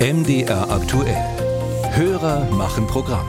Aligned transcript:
MDR 0.00 0.70
aktuell. 0.70 1.16
Hörer 1.90 2.44
machen 2.52 2.86
Programm. 2.86 3.26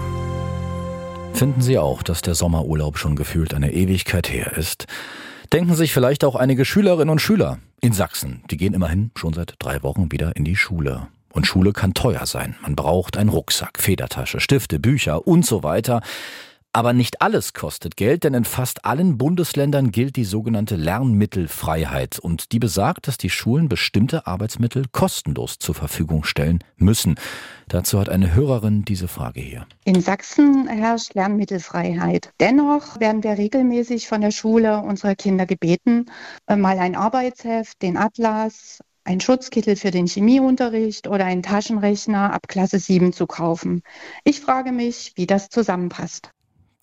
Finden 1.33 1.61
Sie 1.61 1.79
auch, 1.79 2.03
dass 2.03 2.21
der 2.21 2.35
Sommerurlaub 2.35 2.99
schon 2.99 3.15
gefühlt 3.15 3.55
eine 3.55 3.73
Ewigkeit 3.73 4.31
her 4.31 4.55
ist? 4.55 4.85
Denken 5.51 5.73
sich 5.73 5.91
vielleicht 5.91 6.23
auch 6.23 6.35
einige 6.35 6.65
Schülerinnen 6.65 7.09
und 7.09 7.21
Schüler 7.21 7.57
in 7.81 7.91
Sachsen. 7.91 8.43
Die 8.51 8.57
gehen 8.57 8.75
immerhin 8.75 9.09
schon 9.15 9.33
seit 9.33 9.55
drei 9.57 9.81
Wochen 9.81 10.11
wieder 10.11 10.35
in 10.35 10.45
die 10.45 10.55
Schule. 10.55 11.07
Und 11.33 11.47
Schule 11.47 11.73
kann 11.73 11.95
teuer 11.95 12.27
sein. 12.27 12.55
Man 12.61 12.75
braucht 12.75 13.17
einen 13.17 13.29
Rucksack, 13.29 13.79
Federtasche, 13.79 14.39
Stifte, 14.39 14.79
Bücher 14.79 15.25
und 15.25 15.47
so 15.47 15.63
weiter. 15.63 16.01
Aber 16.71 16.93
nicht 16.93 17.23
alles 17.23 17.53
kostet 17.53 17.97
Geld, 17.97 18.23
denn 18.23 18.35
in 18.35 18.45
fast 18.45 18.85
allen 18.85 19.17
Bundesländern 19.17 19.89
gilt 19.89 20.15
die 20.15 20.23
sogenannte 20.23 20.75
Lernmittelfreiheit 20.75 22.19
und 22.19 22.51
die 22.51 22.59
besagt, 22.59 23.07
dass 23.07 23.17
die 23.17 23.31
Schulen 23.31 23.69
bestimmte 23.69 24.27
Arbeitsmittel 24.27 24.85
kostenlos 24.91 25.57
zur 25.57 25.73
Verfügung 25.73 26.23
stellen 26.23 26.59
müssen. 26.77 27.15
Dazu 27.69 27.99
hat 27.99 28.07
eine 28.07 28.35
Hörerin 28.35 28.85
diese 28.85 29.07
Frage 29.07 29.41
hier. 29.41 29.65
In 29.83 29.99
Sachsen 29.99 30.67
herrscht 30.67 31.15
Lernmittelfreiheit. 31.15 32.29
Dennoch 32.39 32.99
werden 32.99 33.23
wir 33.23 33.39
regelmäßig 33.39 34.07
von 34.07 34.21
der 34.21 34.31
Schule 34.31 34.83
unserer 34.83 35.15
Kinder 35.15 35.47
gebeten, 35.47 36.05
äh, 36.45 36.55
mal 36.55 36.77
ein 36.77 36.95
Arbeitsheft, 36.95 37.81
den 37.81 37.97
Atlas, 37.97 38.79
ein 39.05 39.19
Schutzkittel 39.21 39.75
für 39.75 39.89
den 39.89 40.05
Chemieunterricht 40.05 41.07
oder 41.07 41.25
einen 41.25 41.41
Taschenrechner 41.41 42.31
ab 42.31 42.47
Klasse 42.47 42.77
7 42.77 43.11
zu 43.11 43.25
kaufen. 43.25 43.81
Ich 44.23 44.39
frage 44.39 44.71
mich, 44.71 45.13
wie 45.15 45.25
das 45.25 45.49
zusammenpasst. 45.49 46.29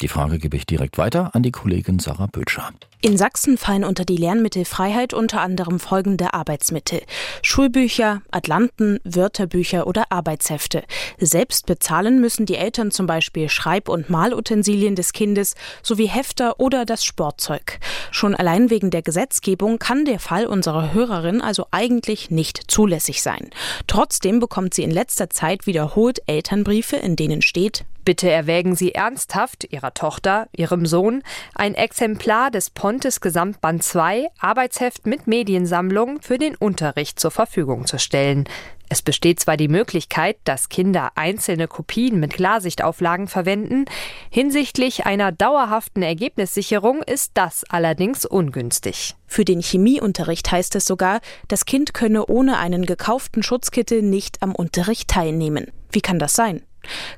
Die 0.02 0.08
Frage 0.08 0.38
gebe 0.38 0.58
ich 0.58 0.66
direkt 0.66 0.98
weiter 0.98 1.34
an 1.34 1.42
die 1.42 1.52
Kollegin 1.52 1.98
Sarah 1.98 2.26
Bötscher. 2.26 2.68
In 3.00 3.16
Sachsen 3.16 3.56
fallen 3.56 3.82
unter 3.82 4.04
die 4.04 4.18
Lernmittelfreiheit 4.18 5.14
unter 5.14 5.40
anderem 5.40 5.80
folgende 5.80 6.34
Arbeitsmittel. 6.34 7.00
Schulbücher, 7.40 8.20
Atlanten, 8.30 8.98
Wörterbücher 9.04 9.86
oder 9.86 10.12
Arbeitshefte. 10.12 10.84
Selbst 11.18 11.64
bezahlen 11.64 12.20
müssen 12.20 12.44
die 12.44 12.56
Eltern 12.56 12.90
zum 12.90 13.06
Beispiel 13.06 13.48
Schreib- 13.48 13.88
und 13.88 14.10
Malutensilien 14.10 14.96
des 14.96 15.14
Kindes 15.14 15.54
sowie 15.82 16.08
Hefter 16.08 16.60
oder 16.60 16.84
das 16.84 17.02
Sportzeug. 17.02 17.78
Schon 18.10 18.34
allein 18.34 18.68
wegen 18.68 18.90
der 18.90 19.00
Gesetzgebung 19.00 19.78
kann 19.78 20.04
der 20.04 20.20
Fall 20.20 20.44
unserer 20.44 20.92
Hörerin 20.92 21.40
also 21.40 21.68
eigentlich 21.70 22.30
nicht 22.30 22.70
zulässig 22.70 23.22
sein. 23.22 23.48
Trotzdem 23.86 24.40
bekommt 24.40 24.74
sie 24.74 24.82
in 24.82 24.90
letzter 24.90 25.30
Zeit 25.30 25.66
wiederholt 25.66 26.20
Elternbriefe, 26.26 26.96
in 26.96 27.16
denen 27.16 27.40
steht, 27.40 27.86
Bitte 28.06 28.30
erwägen 28.30 28.76
Sie 28.76 28.94
ernsthaft 28.94 29.64
Ihrer 29.86 29.94
Tochter, 29.94 30.48
Ihrem 30.50 30.84
Sohn, 30.84 31.22
ein 31.54 31.74
Exemplar 31.76 32.50
des 32.50 32.70
Pontes 32.70 33.20
Gesamtband 33.20 33.84
2 33.84 34.26
Arbeitsheft 34.40 35.06
mit 35.06 35.28
Mediensammlung 35.28 36.20
für 36.20 36.38
den 36.38 36.56
Unterricht 36.56 37.20
zur 37.20 37.30
Verfügung 37.30 37.86
zu 37.86 38.00
stellen. 38.00 38.48
Es 38.88 39.00
besteht 39.00 39.38
zwar 39.38 39.56
die 39.56 39.68
Möglichkeit, 39.68 40.38
dass 40.42 40.68
Kinder 40.70 41.12
einzelne 41.14 41.68
Kopien 41.68 42.18
mit 42.18 42.32
Klarsichtauflagen 42.32 43.28
verwenden, 43.28 43.84
hinsichtlich 44.28 45.06
einer 45.06 45.30
dauerhaften 45.30 46.02
Ergebnissicherung 46.02 47.02
ist 47.02 47.32
das 47.34 47.62
allerdings 47.68 48.24
ungünstig. 48.24 49.14
Für 49.28 49.44
den 49.44 49.60
Chemieunterricht 49.60 50.50
heißt 50.50 50.74
es 50.74 50.84
sogar, 50.84 51.20
das 51.46 51.64
Kind 51.64 51.94
könne 51.94 52.26
ohne 52.26 52.58
einen 52.58 52.86
gekauften 52.86 53.44
Schutzkittel 53.44 54.02
nicht 54.02 54.42
am 54.42 54.52
Unterricht 54.52 55.08
teilnehmen. 55.08 55.70
Wie 55.92 56.00
kann 56.00 56.18
das 56.18 56.34
sein? 56.34 56.62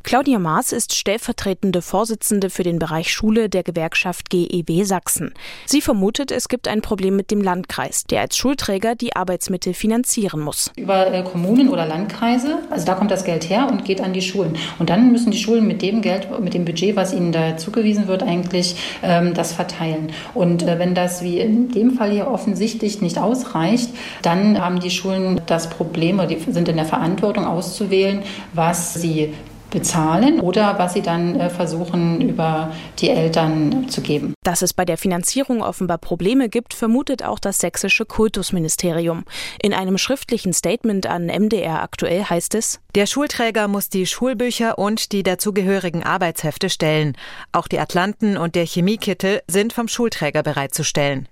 Claudia 0.02 0.38
Maas 0.38 0.72
ist 0.72 0.94
stellvertretende 0.94 1.82
Vorsitzende 1.82 2.50
für 2.50 2.62
den 2.62 2.78
Bereich 2.78 3.12
Schule 3.12 3.48
der 3.48 3.62
Gewerkschaft 3.62 4.30
GEW 4.30 4.84
Sachsen. 4.84 5.34
Sie 5.66 5.80
vermutet, 5.80 6.30
es 6.30 6.48
gibt 6.48 6.68
ein 6.68 6.82
Problem 6.82 7.16
mit 7.16 7.30
dem 7.30 7.40
Landkreis, 7.40 8.04
der 8.04 8.20
als 8.22 8.36
Schulträger 8.36 8.94
die 8.94 9.16
Arbeitsmittel 9.16 9.74
finanzieren 9.74 10.40
muss. 10.40 10.72
Über 10.76 11.12
äh, 11.12 11.22
Kommunen 11.22 11.68
oder 11.68 11.86
Landkreise, 11.86 12.58
also 12.70 12.86
da 12.86 12.94
kommt 12.94 13.10
das 13.10 13.24
Geld 13.24 13.48
her 13.48 13.68
und 13.70 13.84
geht 13.84 14.00
an 14.00 14.12
die 14.12 14.22
Schulen. 14.22 14.56
Und 14.78 14.90
dann 14.90 15.12
müssen 15.12 15.30
die 15.30 15.38
Schulen 15.38 15.66
mit 15.66 15.82
dem 15.82 16.02
Geld, 16.02 16.28
mit 16.40 16.54
dem 16.54 16.64
Budget, 16.64 16.96
was 16.96 17.12
ihnen 17.12 17.32
da 17.32 17.56
zugewiesen 17.56 18.08
wird, 18.08 18.22
eigentlich 18.22 18.76
ähm, 19.02 19.34
das 19.34 19.52
verteilen. 19.52 20.12
Und 20.34 20.62
äh, 20.62 20.78
wenn 20.78 20.94
das 20.94 21.22
wie 21.22 21.40
in 21.40 21.70
dem 21.70 21.92
Fall 21.92 22.10
hier 22.10 22.28
offensichtlich 22.28 23.00
nicht 23.00 23.18
ausreicht, 23.18 23.90
dann 24.22 24.60
haben 24.60 24.80
die 24.80 24.90
Schulen 24.90 25.40
das 25.46 25.70
Problem 25.70 26.18
oder 26.18 26.26
die 26.26 26.38
sind 26.50 26.68
in 26.68 26.76
der 26.76 26.84
Verantwortung 26.84 27.46
auszuwählen, 27.46 28.22
was 28.52 28.94
sie 28.94 29.34
bezahlen 29.70 30.40
oder 30.40 30.78
was 30.78 30.94
sie 30.94 31.02
dann 31.02 31.38
äh, 31.38 31.50
versuchen 31.50 32.20
über 32.20 32.72
die 32.98 33.10
Eltern 33.10 33.88
zu 33.88 34.00
geben. 34.00 34.34
Dass 34.44 34.62
es 34.62 34.72
bei 34.72 34.84
der 34.84 34.98
Finanzierung 34.98 35.62
offenbar 35.62 35.98
Probleme 35.98 36.48
gibt, 36.48 36.74
vermutet 36.74 37.22
auch 37.22 37.38
das 37.38 37.58
sächsische 37.58 38.04
Kultusministerium. 38.04 39.24
In 39.62 39.74
einem 39.74 39.98
schriftlichen 39.98 40.52
Statement 40.52 41.06
an 41.06 41.26
MDR 41.26 41.82
aktuell 41.82 42.24
heißt 42.24 42.54
es, 42.54 42.80
der 42.94 43.06
Schulträger 43.06 43.68
muss 43.68 43.88
die 43.90 44.06
Schulbücher 44.06 44.78
und 44.78 45.12
die 45.12 45.22
dazugehörigen 45.22 46.02
Arbeitshefte 46.02 46.70
stellen. 46.70 47.16
Auch 47.52 47.68
die 47.68 47.78
Atlanten 47.78 48.36
und 48.36 48.54
der 48.54 48.64
Chemiekittel 48.64 49.42
sind 49.46 49.72
vom 49.72 49.88
Schulträger 49.88 50.42
bereitzustellen. 50.42 51.28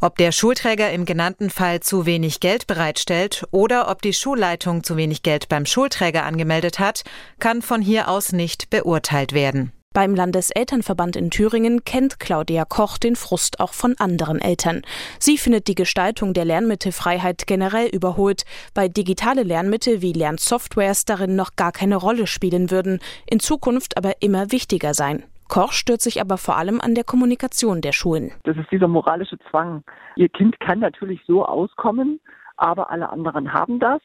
Ob 0.00 0.16
der 0.16 0.30
Schulträger 0.30 0.92
im 0.92 1.04
genannten 1.04 1.50
Fall 1.50 1.80
zu 1.80 2.06
wenig 2.06 2.38
Geld 2.38 2.68
bereitstellt 2.68 3.44
oder 3.50 3.90
ob 3.90 4.00
die 4.00 4.12
Schulleitung 4.12 4.84
zu 4.84 4.96
wenig 4.96 5.24
Geld 5.24 5.48
beim 5.48 5.66
Schulträger 5.66 6.24
angemeldet 6.24 6.78
hat, 6.78 7.02
kann 7.40 7.62
von 7.62 7.82
hier 7.82 8.08
aus 8.08 8.30
nicht 8.30 8.70
beurteilt 8.70 9.32
werden. 9.32 9.72
Beim 9.92 10.14
Landeselternverband 10.14 11.16
in 11.16 11.30
Thüringen 11.30 11.84
kennt 11.84 12.20
Claudia 12.20 12.64
Koch 12.64 12.98
den 12.98 13.16
Frust 13.16 13.58
auch 13.58 13.72
von 13.72 13.96
anderen 13.98 14.40
Eltern. 14.40 14.82
Sie 15.18 15.36
findet 15.36 15.66
die 15.66 15.74
Gestaltung 15.74 16.32
der 16.32 16.44
Lernmittelfreiheit 16.44 17.48
generell 17.48 17.88
überholt, 17.88 18.44
weil 18.76 18.90
digitale 18.90 19.42
Lernmittel 19.42 20.00
wie 20.00 20.12
Lernsoftwares 20.12 21.06
darin 21.06 21.34
noch 21.34 21.56
gar 21.56 21.72
keine 21.72 21.96
Rolle 21.96 22.28
spielen 22.28 22.70
würden, 22.70 23.00
in 23.26 23.40
Zukunft 23.40 23.96
aber 23.96 24.22
immer 24.22 24.52
wichtiger 24.52 24.94
sein. 24.94 25.24
Koch 25.48 25.72
stört 25.72 26.00
sich 26.00 26.20
aber 26.20 26.36
vor 26.38 26.56
allem 26.56 26.80
an 26.80 26.94
der 26.94 27.04
Kommunikation 27.04 27.80
der 27.80 27.92
Schulen. 27.92 28.32
Das 28.44 28.56
ist 28.56 28.70
dieser 28.70 28.88
moralische 28.88 29.38
Zwang. 29.50 29.82
Ihr 30.16 30.28
Kind 30.28 30.60
kann 30.60 30.80
natürlich 30.80 31.20
so 31.26 31.44
auskommen, 31.44 32.20
aber 32.56 32.90
alle 32.90 33.08
anderen 33.10 33.52
haben 33.52 33.80
das. 33.80 34.00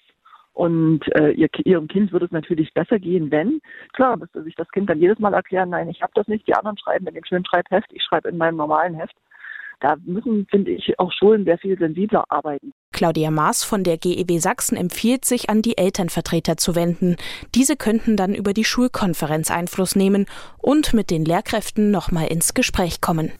Und 0.54 1.02
äh, 1.16 1.32
ihr, 1.32 1.50
ihrem 1.66 1.88
Kind 1.88 2.12
würde 2.12 2.26
es 2.26 2.32
natürlich 2.32 2.74
besser 2.74 3.00
gehen, 3.00 3.32
wenn, 3.32 3.60
klar, 3.94 4.18
müsste 4.18 4.44
sich 4.44 4.56
das 4.56 4.70
Kind 4.70 4.88
dann 4.88 5.00
jedes 5.00 5.18
Mal 5.18 5.34
erklären, 5.34 5.70
nein, 5.70 5.90
ich 5.90 6.02
habe 6.04 6.12
das 6.14 6.28
nicht, 6.28 6.48
die 6.48 6.54
anderen 6.54 6.78
schreiben 6.78 7.08
in 7.08 7.16
dem 7.16 7.26
schönen 7.26 7.46
Schreibheft, 7.46 7.92
ich 7.92 8.04
schreibe 8.04 8.30
in 8.30 8.38
meinem 8.38 8.58
normalen 8.58 8.94
Heft. 8.94 9.16
Da 9.80 9.96
müssen, 10.06 10.48
finde 10.50 10.72
ich, 10.72 10.98
auch 11.00 11.12
Schulen 11.12 11.46
sehr 11.46 11.58
viel 11.58 11.78
sensibler 11.78 12.26
arbeiten. 12.30 12.74
Claudia 12.92 13.32
Maas 13.32 13.64
von 13.64 13.84
der 13.84 13.98
GEW 13.98 14.40
Sachsen 14.40 14.78
empfiehlt, 14.78 15.26
sich 15.26 15.50
an 15.50 15.62
die 15.62 15.78
Elternvertreter 15.78 16.58
zu 16.58 16.76
wenden. 16.76 17.18
Diese 17.56 17.76
könnten 17.76 18.16
dann 18.16 18.36
über 18.36 18.54
die 18.54 18.64
Schulkonferenz 18.64 19.52
Einfluss 19.52 19.96
nehmen 19.96 20.26
und 20.60 20.94
mit 20.94 21.10
den 21.10 21.26
Lehrkräften 21.26 21.92
nochmal 21.92 22.28
ins 22.28 22.54
Gespräch 22.54 23.02
kommen. 23.02 23.32